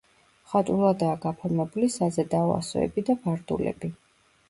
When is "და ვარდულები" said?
3.13-3.97